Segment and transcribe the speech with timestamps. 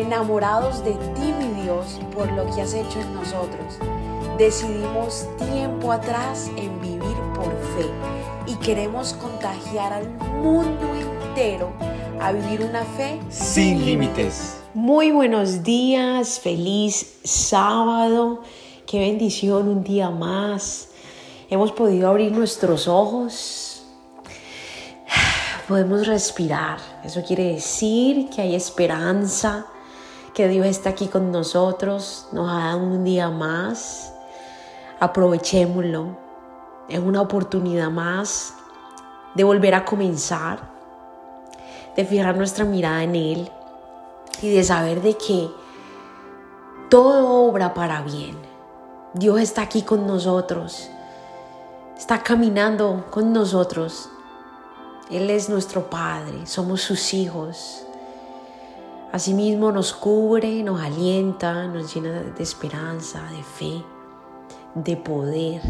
[0.00, 3.78] enamorados de ti, mi Dios, por lo que has hecho en nosotros.
[4.38, 7.90] Decidimos tiempo atrás en vivir por fe
[8.46, 10.08] y queremos contagiar al
[10.42, 11.72] mundo entero
[12.20, 14.56] a vivir una fe sin límites.
[14.72, 18.42] Muy buenos días, feliz sábado,
[18.86, 20.88] qué bendición un día más.
[21.50, 23.82] Hemos podido abrir nuestros ojos,
[25.68, 26.78] podemos respirar.
[27.04, 29.66] Eso quiere decir que hay esperanza,
[30.48, 34.12] Dios está aquí con nosotros, nos ha dado un día más.
[34.98, 36.16] Aprovechémoslo.
[36.88, 38.54] Es una oportunidad más
[39.34, 40.58] de volver a comenzar,
[41.96, 43.50] de fijar nuestra mirada en Él
[44.42, 45.48] y de saber de que
[46.88, 48.36] todo obra para bien.
[49.14, 50.90] Dios está aquí con nosotros,
[51.96, 54.10] está caminando con nosotros
[55.10, 57.84] él es nuestro Padre, somos sus hijos.
[59.12, 63.84] Asimismo nos cubre, nos alienta, nos llena de esperanza, de fe,
[64.76, 65.60] de poder.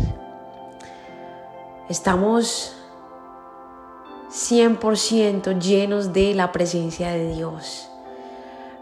[1.88, 2.76] Estamos
[4.30, 7.88] 100% llenos de la presencia de Dios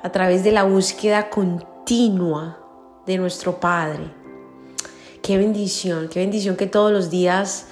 [0.02, 2.58] a través de la búsqueda continua
[3.06, 4.12] de nuestro Padre.
[5.22, 7.66] Qué bendición, qué bendición que todos los días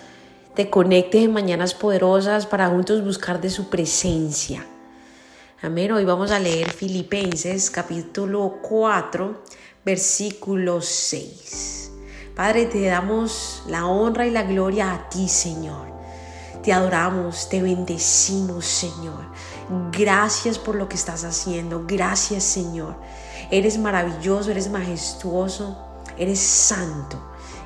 [0.55, 4.65] te conectes en mañanas poderosas para juntos buscar de su presencia.
[5.63, 5.91] Amén.
[5.91, 9.43] Hoy vamos a leer Filipenses capítulo 4,
[9.87, 11.93] versículo 6.
[12.35, 15.89] Padre, te damos la honra y la gloria a ti, Señor.
[16.63, 19.25] Te adoramos, te bendecimos, Señor.
[19.93, 21.85] Gracias por lo que estás haciendo.
[21.87, 22.95] Gracias, Señor.
[23.51, 25.75] Eres maravilloso, eres majestuoso,
[26.19, 27.19] eres santo,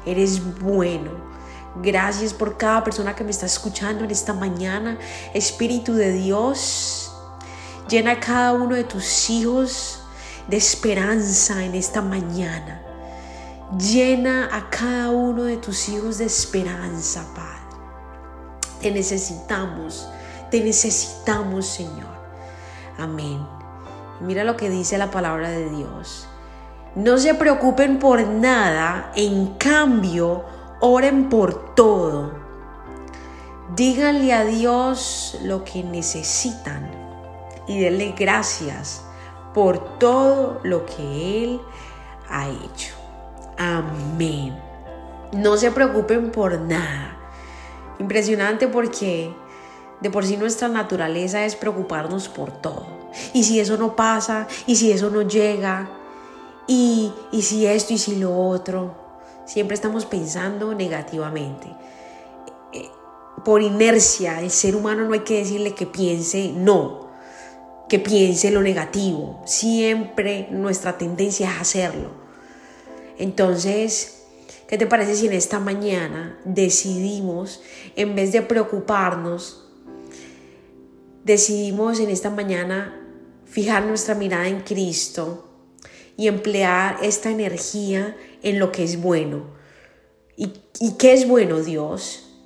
[0.06, 1.10] eres bueno.
[1.82, 4.96] Gracias por cada persona que me está escuchando en esta mañana.
[5.34, 7.09] Espíritu de Dios,
[7.90, 10.00] llena a cada uno de tus hijos
[10.46, 12.80] de esperanza en esta mañana.
[13.76, 17.60] Llena a cada uno de tus hijos de esperanza, Padre.
[18.80, 20.08] Te necesitamos,
[20.50, 22.20] te necesitamos, Señor.
[22.96, 23.44] Amén.
[24.20, 26.28] Mira lo que dice la palabra de Dios.
[26.94, 30.44] No se preocupen por nada, en cambio,
[30.80, 32.32] Oren por todo.
[33.76, 36.89] Díganle a Dios lo que necesitan
[37.66, 39.04] y denle gracias
[39.54, 41.60] por todo lo que Él
[42.28, 42.94] ha hecho.
[43.58, 44.58] Amén.
[45.32, 47.16] No se preocupen por nada.
[47.98, 49.34] Impresionante porque
[50.00, 52.86] de por sí nuestra naturaleza es preocuparnos por todo.
[53.32, 55.90] Y si eso no pasa, y si eso no llega,
[56.66, 58.94] y, y si esto y si lo otro.
[59.44, 61.66] Siempre estamos pensando negativamente.
[62.72, 62.88] Eh,
[63.44, 67.09] por inercia, el ser humano no hay que decirle que piense no,
[67.90, 69.42] que piense lo negativo.
[69.44, 72.12] Siempre nuestra tendencia es hacerlo.
[73.18, 74.22] Entonces,
[74.68, 77.60] ¿qué te parece si en esta mañana decidimos,
[77.96, 79.68] en vez de preocuparnos,
[81.24, 82.96] decidimos en esta mañana
[83.44, 85.48] fijar nuestra mirada en Cristo
[86.16, 89.46] y emplear esta energía en lo que es bueno.
[90.36, 90.52] ¿Y,
[90.96, 92.38] qué es bueno Dios?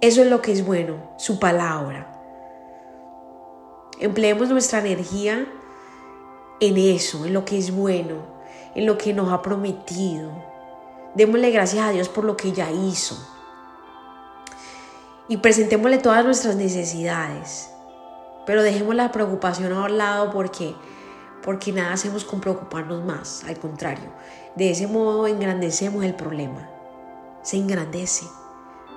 [0.00, 2.15] Eso es lo que es bueno, su palabra.
[3.98, 5.46] Empleemos nuestra energía
[6.60, 8.16] en eso, en lo que es bueno,
[8.74, 10.30] en lo que nos ha prometido.
[11.14, 13.16] Démosle gracias a Dios por lo que ya hizo.
[15.28, 17.70] Y presentémosle todas nuestras necesidades.
[18.44, 20.74] Pero dejemos la preocupación a un lado porque
[21.46, 24.10] porque nada hacemos con preocuparnos más, al contrario,
[24.56, 26.68] de ese modo engrandecemos el problema,
[27.42, 28.26] se engrandece.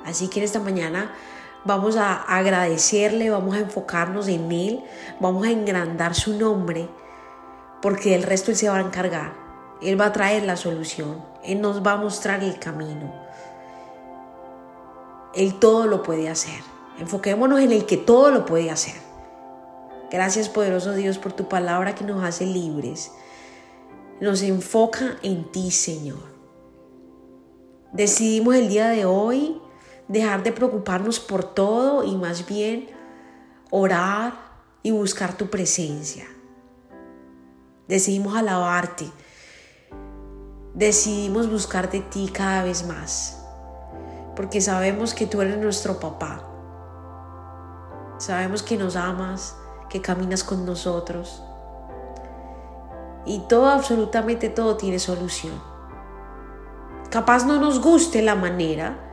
[0.03, 1.13] Así que en esta mañana
[1.65, 4.83] vamos a agradecerle, vamos a enfocarnos en Él,
[5.19, 6.89] vamos a engrandar su nombre,
[7.81, 9.33] porque del resto Él se va a encargar,
[9.81, 13.13] Él va a traer la solución, Él nos va a mostrar el camino.
[15.35, 16.59] Él todo lo puede hacer.
[16.97, 18.95] Enfoquémonos en el que todo lo puede hacer.
[20.11, 23.11] Gracias poderoso Dios por tu palabra que nos hace libres.
[24.19, 26.17] Nos enfoca en ti, Señor.
[27.93, 29.61] Decidimos el día de hoy
[30.09, 32.89] dejar de preocuparnos por todo y más bien
[33.69, 34.33] orar
[34.83, 36.25] y buscar tu presencia.
[37.87, 39.09] Decidimos alabarte.
[40.73, 43.43] Decidimos buscar de ti cada vez más.
[44.35, 46.43] Porque sabemos que tú eres nuestro papá.
[48.17, 49.55] Sabemos que nos amas
[49.89, 51.43] que caminas con nosotros.
[53.25, 55.53] Y todo, absolutamente todo tiene solución.
[57.11, 59.08] Capaz no nos guste la manera,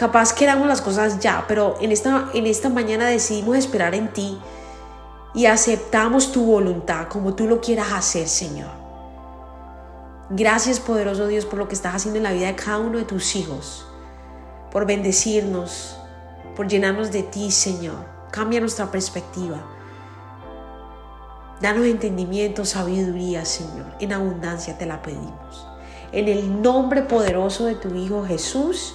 [0.00, 4.38] capaz queramos las cosas ya, pero en esta, en esta mañana decidimos esperar en ti
[5.34, 8.70] y aceptamos tu voluntad como tú lo quieras hacer, Señor.
[10.30, 13.04] Gracias, poderoso Dios, por lo que estás haciendo en la vida de cada uno de
[13.04, 13.84] tus hijos,
[14.72, 15.98] por bendecirnos,
[16.56, 18.06] por llenarnos de ti, Señor.
[18.30, 19.58] Cambia nuestra perspectiva.
[21.60, 23.84] Danos entendimiento, sabiduría, Señor.
[24.00, 25.66] En abundancia te la pedimos.
[26.10, 28.94] En el nombre poderoso de tu Hijo Jesús.